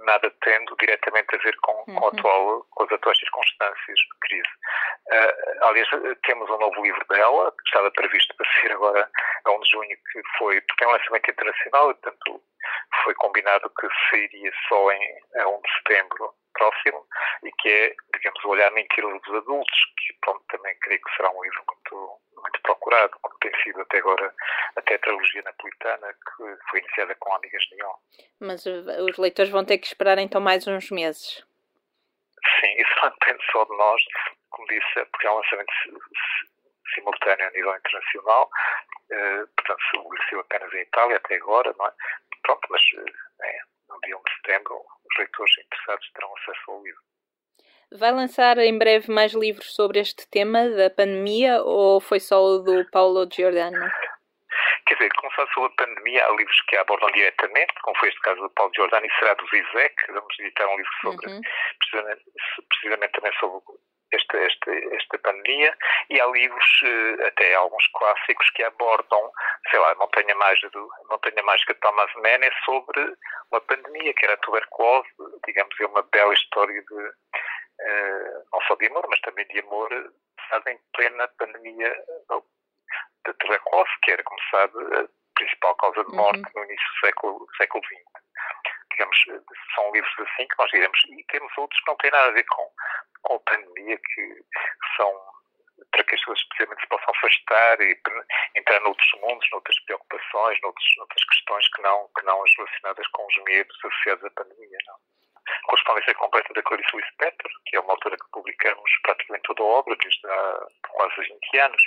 nada 0.00 0.32
tendo 0.42 0.76
diretamente 0.78 1.34
a 1.34 1.38
ver 1.38 1.56
com, 1.62 1.72
uhum. 1.88 1.96
com, 1.96 2.08
atual, 2.08 2.66
com 2.70 2.84
as 2.84 2.92
atuais 2.92 3.18
circunstâncias 3.18 3.98
de 3.98 4.18
crise. 4.20 4.48
Uh, 5.08 5.64
aliás, 5.64 5.88
temos 6.24 6.50
um 6.50 6.58
novo 6.58 6.82
livro 6.82 7.04
dela, 7.08 7.52
que 7.52 7.68
estava 7.68 7.90
previsto 7.92 8.34
para 8.36 8.52
ser 8.60 8.72
agora 8.72 9.10
a 9.44 9.50
1 9.50 9.60
de 9.60 9.70
junho, 9.70 9.96
que 10.12 10.22
foi, 10.38 10.60
porque 10.60 10.84
é 10.84 10.88
um 10.88 10.92
lançamento 10.92 11.30
internacional, 11.30 11.90
e, 11.90 11.94
portanto, 11.94 12.42
foi 13.04 13.14
combinado 13.14 13.70
que 13.80 13.88
sairia 14.10 14.52
só 14.68 14.90
em 14.90 15.18
a 15.36 15.48
1 15.48 15.60
de 15.62 15.74
setembro 15.74 16.34
próximo, 16.54 17.06
e 17.44 17.52
que 17.52 17.68
é, 17.68 17.94
digamos, 18.14 18.44
o 18.44 18.48
olhar 18.48 18.70
mentiroso 18.72 19.20
dos 19.20 19.36
adultos, 19.36 19.78
que, 19.98 20.14
pronto, 20.22 20.42
também 20.48 20.76
creio 20.80 21.00
que 21.00 21.16
será 21.16 21.30
um 21.30 21.42
livro 21.42 21.62
muito, 21.68 22.10
muito 22.46 22.62
procurado, 22.62 23.18
como 23.20 23.36
tem 23.38 23.52
sido 23.62 23.80
até 23.80 23.98
agora 23.98 24.32
a 24.76 24.82
tetralogia 24.82 25.42
napolitana, 25.42 26.12
que 26.14 26.70
foi 26.70 26.80
iniciada 26.80 27.14
com 27.16 27.32
a 27.32 27.36
Amigas 27.36 27.64
Neon. 27.72 27.94
Mas 28.40 28.66
os 28.66 29.18
leitores 29.18 29.50
vão 29.50 29.64
ter 29.64 29.78
que 29.78 29.86
esperar 29.86 30.18
então 30.18 30.40
mais 30.40 30.66
uns 30.66 30.90
meses. 30.90 31.44
Sim, 32.60 32.74
isso 32.78 32.94
não 33.02 33.10
depende 33.18 33.44
só 33.50 33.64
de 33.64 33.76
nós, 33.76 34.02
como 34.50 34.68
disse, 34.68 35.04
porque 35.12 35.26
é 35.26 35.30
um 35.30 35.36
lançamento 35.36 35.72
simultâneo 36.94 37.46
a 37.46 37.50
nível 37.50 37.76
internacional, 37.76 38.44
uh, 38.46 39.46
portanto, 39.56 39.80
se 39.80 39.96
estabeleceu 39.96 40.40
apenas 40.40 40.72
em 40.72 40.82
Itália 40.82 41.16
até 41.16 41.36
agora, 41.36 41.74
não 41.76 41.86
é? 41.86 41.92
Pronto, 42.42 42.66
mas 42.70 42.80
é, 43.42 43.58
no 43.88 44.00
dia 44.00 44.16
1 44.16 44.22
de 44.22 44.34
setembro 44.36 44.76
os 44.76 45.18
leitores 45.18 45.58
interessados 45.58 46.12
terão 46.12 46.32
acesso 46.36 46.70
ao 46.70 46.82
livro. 46.82 47.00
Vai 47.92 48.10
lançar 48.10 48.58
em 48.58 48.76
breve 48.76 49.12
mais 49.12 49.32
livros 49.32 49.74
sobre 49.74 50.00
este 50.00 50.28
tema 50.28 50.68
da 50.70 50.90
pandemia 50.90 51.62
ou 51.62 52.00
foi 52.00 52.18
só 52.18 52.42
o 52.42 52.58
do 52.58 52.84
Paulo 52.90 53.28
Giordano? 53.32 53.78
Quer 54.86 54.94
dizer, 54.94 55.10
como 55.16 55.32
fala 55.32 55.48
sobre 55.52 55.72
a 55.72 55.86
pandemia, 55.86 56.26
há 56.26 56.30
livros 56.30 56.60
que 56.68 56.76
abordam 56.76 57.10
diretamente, 57.12 57.74
como 57.82 57.96
foi 57.98 58.08
este 58.08 58.20
caso 58.20 58.40
do 58.40 58.50
Paulo 58.50 58.72
Giordano 58.74 59.06
e 59.06 59.18
será 59.18 59.34
do 59.34 59.46
Zizek. 59.48 59.94
Vamos 60.08 60.38
editar 60.40 60.66
um 60.66 60.76
livro 60.76 60.92
sobre, 61.00 61.30
uhum. 61.30 61.40
precisamente, 61.78 62.24
precisamente, 62.68 63.12
também 63.12 63.32
sobre 63.38 63.60
esta, 64.12 64.38
esta, 64.38 64.74
esta 64.94 65.18
pandemia. 65.18 65.76
E 66.10 66.20
há 66.20 66.26
livros, 66.26 66.64
eh, 66.84 67.26
até 67.26 67.54
alguns 67.54 67.86
clássicos, 67.94 68.50
que 68.50 68.62
abordam, 68.64 69.30
sei 69.70 69.78
lá, 69.78 69.92
a 69.92 69.96
Montanha 69.96 70.34
Mágica, 70.34 70.70
do, 70.70 70.88
Montanha 71.10 71.42
Mágica 71.42 71.74
de 71.74 71.80
Thomas 71.80 72.12
Mann 72.16 72.42
é 72.42 72.50
sobre 72.64 73.14
uma 73.50 73.60
pandemia, 73.60 74.14
que 74.14 74.24
era 74.24 74.34
a 74.34 74.38
tuberculose. 74.38 75.08
Digamos, 75.46 75.80
é 75.80 75.86
uma 75.86 76.02
bela 76.02 76.34
história 76.34 76.80
de, 76.80 77.10
não 78.52 78.60
só 78.62 78.74
de 78.76 78.86
amor, 78.86 79.06
mas 79.08 79.20
também 79.20 79.46
de 79.46 79.60
amor, 79.60 79.90
em 80.68 80.78
plena 80.94 81.28
pandemia 81.38 82.04
da 82.28 83.34
tuberculose, 83.34 83.90
que 84.02 84.12
era, 84.12 84.22
como 84.22 84.40
sabe, 84.50 84.96
a 84.96 85.08
principal 85.34 85.74
causa 85.76 86.04
de 86.04 86.16
morte 86.16 86.38
uhum. 86.38 86.50
no 86.54 86.64
início 86.64 86.88
do 86.88 87.06
século, 87.06 87.46
século 87.56 87.84
XX. 87.84 88.02
Digamos, 88.90 89.16
são 89.74 89.92
livros 89.92 90.14
assim 90.20 90.48
que 90.48 90.58
nós 90.58 90.70
diremos, 90.70 90.98
e 91.10 91.24
temos 91.24 91.52
outros 91.58 91.80
que 91.80 91.90
não 91.90 91.96
têm 91.96 92.10
nada 92.10 92.28
a 92.28 92.32
ver 92.32 92.44
com, 92.44 92.70
com 93.22 93.34
a 93.34 93.40
pandemia, 93.40 93.98
que 93.98 94.44
são 94.96 95.36
para 95.90 96.04
que 96.04 96.14
as 96.14 96.20
pessoas 96.20 96.38
especialmente 96.40 96.80
se 96.80 96.88
possam 96.88 97.14
afastar 97.14 97.80
e 97.80 98.00
entrar 98.56 98.80
noutros 98.80 99.10
mundos, 99.20 99.48
noutras 99.52 99.78
preocupações, 99.80 100.60
noutros, 100.62 100.94
noutras 100.96 101.24
questões 101.24 101.68
que 101.68 101.82
não, 101.82 102.08
que 102.18 102.24
não 102.24 102.42
as 102.42 102.56
relacionadas 102.56 103.06
com 103.08 103.26
os 103.26 103.44
medos 103.44 103.76
associados 103.76 104.24
à 104.24 104.30
pandemia. 104.30 104.78
Não. 104.86 105.15
Correspondência 105.64 106.14
completa 106.14 106.52
da 106.54 106.62
Clarice 106.62 106.96
Lispector, 106.96 107.50
que 107.66 107.76
é 107.76 107.80
uma 107.80 107.92
autora 107.92 108.16
que 108.16 108.30
publicamos 108.32 108.90
praticamente 109.02 109.42
toda 109.44 109.62
a 109.62 109.66
obra 109.66 109.96
desde 110.02 110.26
há 110.26 110.66
quase 110.88 111.20
20 111.20 111.58
anos, 111.58 111.82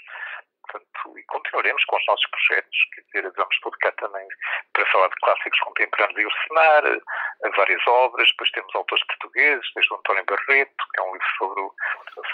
Portanto, 0.70 1.18
e 1.18 1.24
continuaremos 1.24 1.84
com 1.86 1.98
os 1.98 2.06
nossos 2.08 2.26
projetos, 2.30 2.78
quer 2.94 3.02
dizer, 3.02 3.34
vamos 3.36 3.60
publicar 3.60 3.92
também 3.94 4.28
para 4.74 4.86
falar 4.92 5.08
de 5.08 5.16
clássicos 5.16 5.60
contemporâneos 5.62 6.20
e 6.20 6.26
urcenar, 6.26 6.86
eh, 6.86 7.50
várias 7.56 7.88
obras, 7.88 8.30
depois 8.30 8.52
temos 8.52 8.76
autores 8.76 9.04
portugueses, 9.06 9.66
desde 9.76 9.94
o 9.94 9.98
António 9.98 10.26
Barreto, 10.26 10.84
que 10.94 11.02
é 11.02 11.04
um 11.04 11.14
livro 11.14 11.28
sobre 11.38 11.62
o 11.62 11.74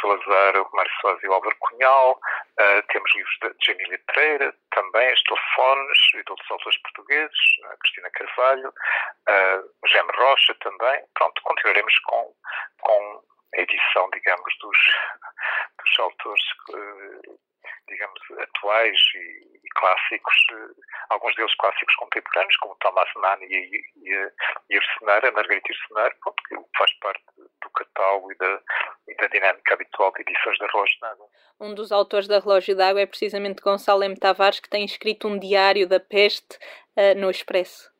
Salazar, 0.01 0.58
o 0.58 0.75
Mário 0.75 0.92
Soares 1.01 1.24
e 1.24 1.27
o 1.27 1.34
Álvaro 1.34 1.56
Cunhal, 1.60 2.12
uh, 2.12 2.88
temos 2.92 3.13
livros 3.15 3.38
de, 3.42 3.74
de 3.74 3.98
Pereira, 4.00 4.54
também, 4.72 5.12
as 5.12 5.22
telefones 5.24 5.98
e 6.15 6.24
de 6.24 6.32
outros 6.32 6.51
autores 6.51 6.77
portugueses, 6.82 7.39
a 7.72 7.77
Cristina 7.77 8.10
Carvalho, 8.12 8.70
uh, 8.70 9.88
Jaime 9.88 10.12
Rocha 10.18 10.56
também, 10.56 11.04
pronto, 11.13 11.42
continuaremos 11.44 12.00
com, 12.00 12.34
com 12.82 13.24
edição, 13.57 14.09
digamos, 14.12 14.57
dos, 14.59 14.77
dos 15.83 16.00
autores 16.00 16.43
uh, 16.74 17.39
digamos, 17.88 18.19
atuais 18.39 18.97
e, 19.15 19.59
e, 19.63 19.69
clássicos, 19.75 20.33
eh, 20.51 20.81
alguns 21.09 21.35
deles 21.35 21.55
clássicos 21.55 21.95
contemporâneos, 21.95 22.57
como 22.57 22.75
Thomas 22.79 23.09
Mann 23.15 23.38
e, 23.41 23.83
e, 23.97 24.31
e 24.69 24.77
Arsenar, 24.77 25.25
a 25.25 25.31
Margarita 25.31 25.71
Arsenar, 25.71 26.12
que 26.12 26.55
faz 26.77 26.93
parte 27.00 27.24
do 27.38 27.69
catálogo 27.71 28.31
e 28.31 28.38
da, 28.38 28.62
e 29.07 29.15
da 29.15 29.27
dinâmica 29.27 29.74
habitual 29.74 30.12
de 30.13 30.21
edições 30.21 30.57
da 30.59 30.67
Relógio 30.67 31.00
d'Água. 31.00 31.27
Um 31.59 31.75
dos 31.75 31.91
autores 31.91 32.27
da 32.27 32.39
Relógio 32.39 32.75
d'Água 32.75 33.01
é 33.01 33.05
precisamente 33.05 33.62
Gonçalo 33.62 34.03
M. 34.03 34.17
Tavares, 34.17 34.59
que 34.59 34.69
tem 34.69 34.83
escrito 34.83 35.27
um 35.27 35.38
diário 35.38 35.88
da 35.88 36.00
peste 36.00 36.57
uh, 36.97 37.17
no 37.17 37.29
Expresso. 37.29 37.93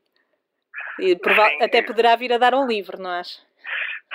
E 1.00 1.09
sim, 1.09 1.63
até 1.63 1.81
poderá 1.81 2.15
vir 2.15 2.31
a 2.31 2.38
dar 2.38 2.53
um 2.53 2.65
livro, 2.65 2.97
não 2.97 3.09
acha? 3.09 3.41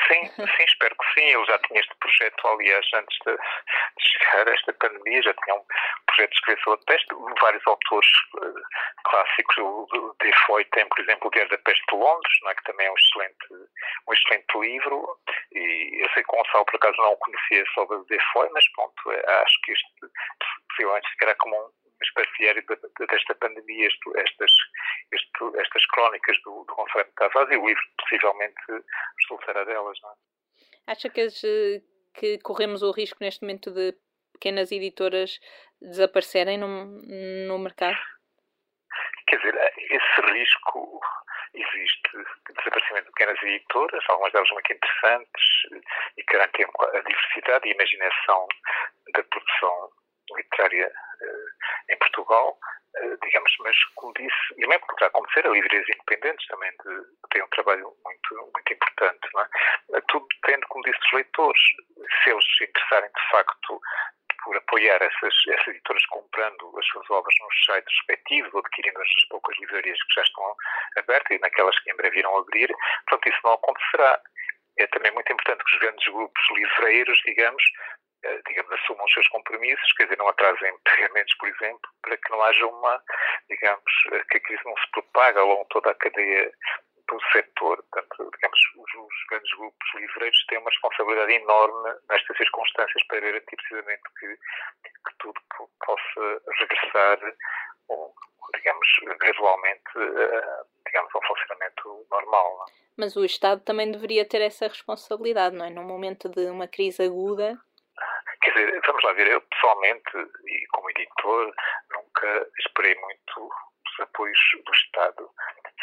Sim, 0.06 0.26
sim, 0.26 0.64
espero 0.64 0.94
que 0.96 1.14
sim. 1.14 1.26
Eu 1.30 1.44
já 1.46 1.58
tinha 1.60 1.80
este 1.80 1.94
projeto, 1.96 2.48
aliás, 2.48 2.86
antes 2.94 3.18
de, 3.26 3.32
de 3.32 4.08
chegar 4.08 4.48
a 4.48 4.52
esta 4.52 4.72
pandemia, 4.74 5.22
já 5.22 5.34
tinha 5.34 5.56
um 5.56 5.64
projeto 6.06 6.30
de 6.30 6.36
escrever 6.36 6.62
sobre 6.62 6.80
a 6.80 6.84
peste. 6.86 7.14
Vários 7.40 7.66
autores 7.66 8.08
uh, 8.34 8.62
clássicos, 9.04 9.56
o 9.58 10.16
Defoe 10.20 10.64
tem, 10.66 10.88
por 10.88 11.00
exemplo, 11.00 11.28
o 11.28 11.30
Diário 11.30 11.50
da 11.50 11.58
Peste 11.58 11.84
de 11.90 11.96
Londres, 11.96 12.38
não 12.42 12.50
é? 12.50 12.54
que 12.54 12.64
também 12.64 12.86
é 12.86 12.90
um 12.90 12.94
excelente, 12.94 13.68
um 14.08 14.12
excelente 14.12 14.58
livro. 14.58 15.18
E 15.52 16.02
eu 16.02 16.10
sei 16.10 16.22
que 16.22 16.32
o 16.32 16.36
Gonçalo, 16.36 16.64
por 16.66 16.76
acaso, 16.76 16.96
não 16.98 17.16
conhecia 17.16 17.64
sobre 17.74 17.96
o 17.96 18.04
Defoe, 18.04 18.48
mas 18.52 18.64
pronto, 18.72 19.12
é, 19.12 19.42
acho 19.42 19.60
que 19.64 19.72
este 19.72 19.90
possivelmente 20.68 21.10
ficará 21.10 21.34
como 21.36 21.56
um 21.56 21.89
diário 22.40 22.64
desta 22.98 23.34
pandemia, 23.34 23.88
estas, 24.16 24.50
estas 25.58 25.86
crónicas 25.86 26.36
do, 26.44 26.64
do 26.64 26.74
Gonçalo 26.74 27.04
Tavares 27.16 27.50
e 27.52 27.56
o 27.56 27.66
livro 27.66 27.82
possivelmente 27.98 28.84
resultará 29.20 29.64
delas. 29.64 29.98
Não 30.02 30.10
é? 30.10 30.14
Acha 30.86 31.08
que, 31.08 31.20
as, 31.20 31.40
que 32.14 32.38
corremos 32.42 32.82
o 32.82 32.90
risco 32.90 33.18
neste 33.20 33.42
momento 33.42 33.70
de 33.70 33.94
pequenas 34.32 34.72
editoras 34.72 35.38
desaparecerem 35.80 36.58
no, 36.58 36.86
no 37.46 37.58
mercado? 37.58 37.98
Quer 39.26 39.36
dizer, 39.36 39.54
esse 39.76 40.20
risco 40.32 41.00
existe 41.54 42.10
de 42.12 42.54
desaparecimento 42.54 43.06
de 43.06 43.12
pequenas 43.12 43.42
editoras, 43.42 44.04
algumas 44.08 44.32
delas 44.32 44.50
muito 44.50 44.72
interessantes 44.72 45.44
e 46.16 46.22
que 46.22 46.32
garantem 46.32 46.64
a 46.64 47.00
diversidade 47.00 47.68
e 47.68 47.70
a 47.70 47.74
imaginação 47.74 48.46
da 49.14 49.22
produção 49.24 49.90
literária 50.36 50.92
em 51.90 51.98
Portugal, 51.98 52.58
uh, 52.96 53.18
digamos, 53.22 53.52
mas 53.60 53.76
como 53.96 54.12
disse, 54.14 54.54
e 54.56 54.66
mesmo 54.66 54.86
porque 54.86 55.04
acontecer, 55.04 55.46
a 55.46 55.50
livrarias 55.50 55.88
independentes 55.88 56.46
também 56.46 56.70
de, 56.70 57.02
têm 57.30 57.42
um 57.42 57.48
trabalho 57.48 57.92
muito, 58.04 58.50
muito 58.54 58.72
importante, 58.72 59.28
é? 59.38 59.96
Eh, 59.96 60.02
tudo 60.08 60.26
depende, 60.42 60.66
como 60.68 60.84
disse, 60.84 60.98
dos 61.00 61.12
leitores. 61.12 61.60
Se 62.22 62.30
eles 62.30 62.44
se 62.56 62.64
interessarem 62.64 63.10
de 63.10 63.30
facto 63.30 63.80
por 64.44 64.56
apoiar 64.56 65.02
essas, 65.02 65.34
essas 65.48 65.68
editoras 65.68 66.04
comprando 66.06 66.78
as 66.78 66.86
suas 66.86 67.10
obras 67.10 67.34
nos 67.40 67.64
sites 67.64 67.94
respectivos 67.98 68.54
ou 68.54 68.60
adquirindo 68.60 69.00
as 69.00 69.28
poucas 69.28 69.56
livrarias 69.58 69.98
que 70.02 70.14
já 70.14 70.22
estão 70.22 70.54
abertas 70.96 71.36
e 71.36 71.40
naquelas 71.40 71.78
que 71.80 71.90
em 71.90 71.96
breve 71.96 72.18
irão 72.18 72.36
abrir, 72.38 72.74
portanto, 73.08 73.28
isso 73.28 73.40
não 73.44 73.52
acontecerá. 73.52 74.20
É 74.78 74.86
também 74.86 75.12
muito 75.12 75.30
importante 75.32 75.62
que 75.62 75.74
os 75.74 75.80
grandes 75.80 76.12
grupos 76.12 76.42
livreiros, 76.52 77.20
digamos, 77.26 77.62
eh, 77.62 77.99
digamos, 78.46 78.72
assumam 78.72 79.04
os 79.04 79.12
seus 79.12 79.28
compromissos, 79.28 79.92
quer 79.92 80.04
dizer, 80.04 80.18
não 80.18 80.28
atrasem 80.28 80.78
pagamentos, 80.84 81.34
por 81.34 81.48
exemplo, 81.48 81.90
para 82.02 82.16
que 82.16 82.30
não 82.30 82.42
haja 82.42 82.66
uma, 82.66 83.02
digamos, 83.48 83.92
eh, 84.12 84.24
que 84.30 84.38
a 84.38 84.40
crise 84.40 84.62
não 84.64 84.76
se 84.76 84.90
propague 84.92 85.38
ao 85.38 85.46
longo 85.46 85.62
de 85.62 85.68
toda 85.68 85.90
a 85.90 85.94
cadeia 85.94 86.52
do 87.08 87.18
setor. 87.32 87.82
Portanto, 87.90 88.30
digamos, 88.34 88.60
os, 88.76 88.94
os, 88.94 89.26
grandes 89.28 89.56
grupos 89.56 89.88
livreiros 89.94 90.46
têm 90.46 90.58
uma 90.58 90.70
responsabilidade 90.70 91.32
enorme 91.32 91.94
nestas 92.08 92.36
circunstâncias 92.36 93.06
para 93.08 93.20
garantir 93.20 93.56
precisamente 93.56 94.02
que, 94.18 94.26
que 94.28 95.14
tudo 95.18 95.40
possa 95.84 96.42
regressar, 96.58 97.18
ou, 97.88 98.14
digamos, 98.54 98.88
gradualmente, 99.18 99.98
uh, 99.98 100.66
digamos, 100.86 101.14
ao 101.14 101.26
funcionamento 101.26 102.06
normal. 102.10 102.66
É? 102.68 102.72
Mas 102.96 103.16
o 103.16 103.24
Estado 103.24 103.62
também 103.62 103.90
deveria 103.90 104.24
ter 104.24 104.40
essa 104.42 104.68
responsabilidade, 104.68 105.56
não 105.56 105.64
é? 105.64 105.70
Num 105.70 105.84
momento 105.84 106.28
de 106.28 106.46
uma 106.50 106.68
crise 106.68 107.02
aguda, 107.02 107.58
quer 108.42 108.52
dizer, 108.52 108.80
vamos 108.86 109.02
lá 109.04 109.12
ver, 109.12 109.28
eu 109.28 109.40
pessoalmente, 109.42 110.16
e 110.46 110.66
como 110.68 110.90
editor, 110.90 111.54
nunca 111.92 112.48
esperei 112.58 112.94
muito 112.96 113.50
os 113.90 114.00
apoios 114.00 114.38
do 114.64 114.72
Estado. 114.72 115.30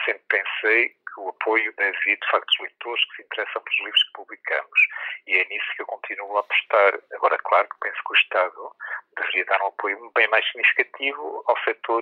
Sempre 0.05 0.23
pensei 0.29 0.89
que 0.89 1.19
o 1.19 1.29
apoio 1.29 1.73
deve 1.77 1.97
vir, 2.05 2.17
de 2.17 2.29
facto, 2.29 2.47
dos 2.47 2.59
leitores 2.59 3.05
que 3.05 3.15
se 3.15 3.21
interessam 3.23 3.61
pelos 3.61 3.79
livros 3.79 4.03
que 4.03 4.13
publicamos. 4.13 4.79
E 5.27 5.37
é 5.37 5.45
nisso 5.45 5.67
que 5.75 5.81
eu 5.81 5.85
continuo 5.85 6.37
a 6.37 6.39
apostar. 6.41 6.99
Agora, 7.13 7.37
claro 7.39 7.67
que 7.69 7.79
penso 7.81 8.03
que 8.03 8.13
o 8.13 8.15
Estado 8.15 8.75
deveria 9.17 9.45
dar 9.45 9.61
um 9.61 9.67
apoio 9.67 10.11
bem 10.15 10.27
mais 10.29 10.45
significativo 10.47 11.43
ao 11.47 11.57
setor, 11.63 12.01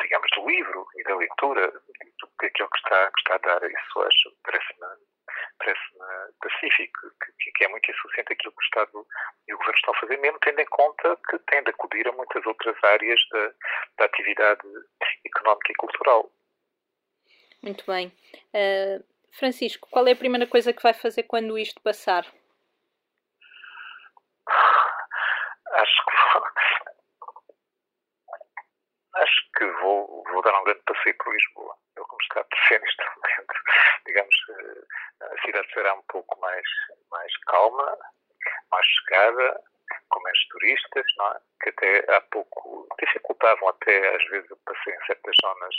digamos, 0.00 0.30
do 0.34 0.48
livro 0.48 0.86
e 0.96 1.02
da 1.04 1.16
leitura 1.16 1.70
do 1.70 2.28
que 2.38 2.46
aquilo 2.46 2.70
que 2.70 2.78
está, 2.78 3.10
que 3.10 3.20
está 3.20 3.34
a 3.34 3.58
dar. 3.58 3.70
Isso 3.70 4.02
acho, 4.02 4.36
parece-me 4.44 4.86
parece-me 5.58 6.32
pacífico, 6.40 7.00
que, 7.38 7.52
que, 7.52 7.64
é 7.64 7.68
muito 7.68 7.90
insuficiente 7.90 8.32
aquilo 8.32 8.52
que 8.52 8.58
o 8.58 8.66
Estado 8.66 9.06
e 9.48 9.54
o 9.54 9.58
Governo 9.58 9.76
estão 9.76 9.94
a 9.94 10.00
fazer, 10.00 10.16
mesmo 10.18 10.38
tendo 10.40 10.60
em 10.60 10.66
conta 10.66 11.18
que 11.28 11.38
têm 11.50 11.62
de 11.62 11.70
acudir 11.70 12.08
a 12.08 12.12
muitas 12.12 12.44
outras 12.46 12.75
áreas 12.86 13.20
da, 13.30 13.52
da 13.98 14.04
atividade 14.06 14.62
económica 15.24 15.72
e 15.72 15.74
cultural. 15.74 16.30
Muito 17.62 17.84
bem. 17.86 18.12
Uh, 18.54 19.04
Francisco, 19.32 19.88
qual 19.90 20.06
é 20.06 20.12
a 20.12 20.16
primeira 20.16 20.46
coisa 20.46 20.72
que 20.72 20.82
vai 20.82 20.94
fazer 20.94 21.24
quando 21.24 21.58
isto 21.58 21.80
passar? 21.82 22.24
Acho 25.72 26.04
que 26.06 26.16
acho 29.16 29.50
que 29.56 29.64
vou, 29.80 30.24
vou 30.30 30.42
dar 30.42 30.58
um 30.60 30.64
grande 30.64 30.82
passeio 30.86 31.16
por 31.18 31.32
Lisboa. 31.32 31.76
É 31.96 32.00
como 32.00 32.22
está 32.22 32.40
a 32.40 32.44
parecer 32.44 32.80
neste 32.80 33.04
momento. 33.04 33.54
Digamos, 34.06 34.34
eh, 34.50 35.24
a 35.24 35.42
cidade 35.42 35.72
será 35.72 35.94
um 35.94 36.02
pouco 36.02 36.38
mais, 36.40 36.66
mais 37.10 37.36
calma, 37.44 37.98
mais 38.70 38.86
chegada, 38.86 39.62
com 40.08 40.22
menos 40.22 40.48
turistas, 40.48 41.04
é? 41.20 41.40
que 41.62 41.70
até 41.70 42.16
há 42.16 42.20
pouco 42.32 42.86
dificultavam 42.98 43.68
até 43.68 44.16
às 44.16 44.24
vezes 44.26 44.50
o 44.50 44.56
passeio 44.64 44.96
em 44.96 45.06
certas 45.06 45.34
zonas 45.42 45.74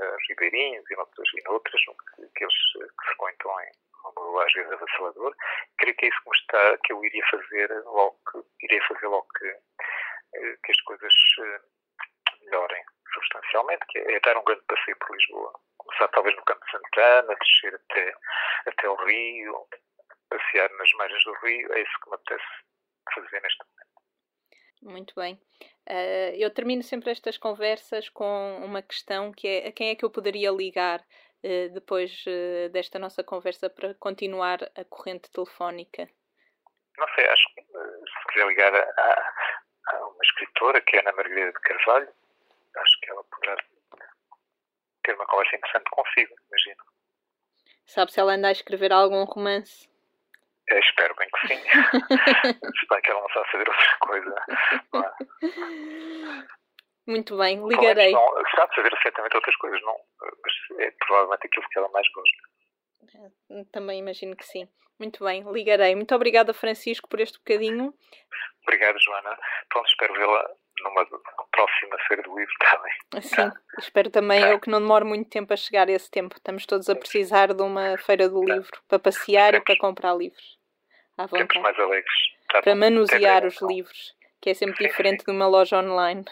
uh, 0.00 0.16
ribeirinhas 0.28 0.84
e 0.90 0.96
noutras, 0.96 1.28
e 1.34 1.42
noutras 1.48 1.80
que, 2.16 2.28
que 2.34 2.44
eles 2.44 2.54
eh, 2.82 2.86
que 2.86 3.06
frequentam 3.06 3.60
em 3.60 3.70
número 4.04 4.40
às 4.40 4.52
vezes 4.52 4.72
avassalador. 4.72 5.34
Creio 5.78 5.96
que 5.96 6.06
é 6.06 6.08
isso 6.08 6.20
que, 6.22 6.36
está, 6.36 6.78
que 6.84 6.92
eu 6.92 7.04
iria 7.04 7.24
fazer 7.30 7.82
logo 7.84 8.18
que, 8.30 8.66
irei 8.66 8.80
fazer 8.82 9.06
logo 9.06 9.26
que, 9.38 9.52
que 10.64 10.72
as 10.72 10.80
coisas 10.82 11.14
melhorem 12.42 12.84
substancialmente, 13.12 13.86
que 13.88 13.98
é 13.98 14.20
dar 14.20 14.36
um 14.36 14.44
grande 14.44 14.62
passeio 14.66 14.96
por 14.98 15.16
Lisboa. 15.16 15.52
Começar 15.78 16.08
talvez 16.08 16.36
no 16.36 16.44
Campo 16.44 16.64
de 16.64 16.70
Santana, 16.70 17.36
descer 17.36 17.74
até, 17.74 18.14
até 18.66 18.88
o 18.88 18.94
Rio, 18.96 19.66
passear 20.30 20.70
nas 20.70 20.90
margens 20.92 21.24
do 21.24 21.32
Rio, 21.34 21.72
é 21.72 21.80
isso 21.80 22.00
que 22.02 22.10
me 22.10 22.16
apetece 22.16 22.63
fazer 23.14 23.40
neste 23.40 23.64
momento. 23.64 23.84
Muito 24.82 25.14
bem. 25.14 25.34
Uh, 25.88 26.36
eu 26.36 26.50
termino 26.50 26.82
sempre 26.82 27.10
estas 27.10 27.38
conversas 27.38 28.08
com 28.10 28.58
uma 28.62 28.82
questão 28.82 29.32
que 29.32 29.48
é 29.48 29.68
a 29.68 29.72
quem 29.72 29.88
é 29.90 29.94
que 29.94 30.04
eu 30.04 30.10
poderia 30.10 30.50
ligar 30.50 31.00
uh, 31.00 31.72
depois 31.72 32.24
uh, 32.26 32.68
desta 32.70 32.98
nossa 32.98 33.24
conversa 33.24 33.70
para 33.70 33.94
continuar 33.94 34.58
a 34.76 34.84
corrente 34.84 35.30
telefónica? 35.30 36.08
Não 36.98 37.08
sei, 37.14 37.26
acho 37.26 37.54
que 37.54 37.62
se 37.62 38.32
quiser 38.32 38.46
ligar 38.46 38.74
a, 38.74 39.32
a, 39.88 40.06
uma 40.06 40.22
escritora 40.22 40.80
que 40.82 40.96
é 40.96 41.00
Ana 41.00 41.12
Margarida 41.12 41.52
de 41.52 41.60
Carvalho, 41.60 42.08
acho 42.76 43.00
que 43.00 43.10
ela 43.10 43.24
poderá 43.24 43.56
ter 45.02 45.14
uma 45.14 45.26
conversa 45.26 45.56
interessante 45.56 45.90
consigo, 45.90 46.34
imagino. 46.48 46.84
Sabe 47.86 48.12
se 48.12 48.20
ela 48.20 48.34
anda 48.34 48.48
a 48.48 48.52
escrever 48.52 48.92
algum 48.92 49.24
romance? 49.24 49.88
Eu 50.68 50.78
espero 50.78 51.14
bem 51.16 51.28
que 51.28 51.48
sim. 51.48 51.60
se 52.80 52.86
bem 52.88 53.02
que 53.02 53.10
ela 53.10 53.20
não 53.20 53.28
sabe 53.30 53.50
fazer 53.50 53.68
outra 53.68 53.96
coisa. 54.00 54.34
Muito 57.06 57.36
bem, 57.36 57.66
ligarei. 57.68 58.12
Não, 58.12 58.32
sabe 58.56 58.74
fazer 58.74 58.90
certamente 59.02 59.36
outras 59.36 59.56
coisas, 59.56 59.80
não, 59.82 59.96
mas 60.20 60.80
é 60.80 60.90
provavelmente 60.92 61.46
aquilo 61.46 61.68
que 61.68 61.78
ela 61.78 61.88
mais 61.90 62.06
gosta. 62.12 62.38
É, 63.50 63.64
também 63.72 63.98
imagino 63.98 64.34
que 64.34 64.44
sim. 64.44 64.66
Muito 64.98 65.24
bem, 65.24 65.44
ligarei. 65.52 65.94
Muito 65.94 66.14
obrigada, 66.14 66.54
Francisco, 66.54 67.08
por 67.08 67.20
este 67.20 67.38
bocadinho. 67.38 67.92
Obrigado, 68.62 68.98
Joana. 69.00 69.36
Pronto, 69.68 69.86
espero 69.86 70.14
vê-la 70.14 70.50
numa 70.82 71.06
próxima 71.52 71.98
Feira 72.08 72.22
do 72.22 72.38
Livro 72.38 72.54
também. 72.58 73.22
Sim, 73.22 73.36
tá. 73.36 73.52
espero 73.78 74.10
também 74.10 74.40
tá. 74.40 74.50
eu 74.50 74.60
que 74.60 74.70
não 74.70 74.80
demore 74.80 75.04
muito 75.04 75.28
tempo 75.28 75.52
a 75.52 75.56
chegar 75.56 75.88
a 75.88 75.92
esse 75.92 76.10
tempo. 76.10 76.36
Estamos 76.36 76.64
todos 76.64 76.88
a 76.88 76.96
precisar 76.96 77.52
de 77.52 77.62
uma 77.62 77.98
Feira 77.98 78.28
do 78.28 78.44
tá. 78.44 78.54
Livro 78.54 78.82
para 78.88 78.98
passear 78.98 79.54
e 79.54 79.60
para 79.60 79.76
comprar 79.76 80.14
livros. 80.14 80.58
À 81.16 81.26
vontade. 81.26 81.48
Tempos 81.48 81.62
mais 81.62 81.78
alegres. 81.78 82.14
Tá 82.48 82.62
para 82.62 82.74
manusear 82.74 83.44
os 83.44 83.60
livros, 83.62 84.14
que 84.40 84.50
é 84.50 84.54
sempre 84.54 84.76
sim, 84.76 84.84
diferente 84.88 85.20
sim. 85.20 85.26
de 85.26 85.36
uma 85.36 85.46
loja 85.46 85.78
online. 85.78 86.24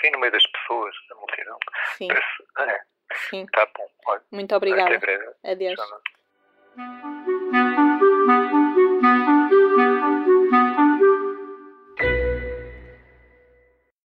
Sim, 0.00 0.10
no 0.12 0.20
meio 0.20 0.32
das 0.32 0.46
pessoas, 0.46 0.94
da 1.08 1.14
multidão. 1.16 1.58
Sim. 1.96 2.08
Parece, 2.08 2.44
é. 2.58 2.80
Sim. 3.28 3.46
Tá 3.52 3.66
bom. 3.76 3.88
Olha, 4.06 4.22
Muito 4.30 4.54
obrigada. 4.54 4.96
Até 4.96 4.98
breve. 4.98 5.34
Adeus. 5.44 5.80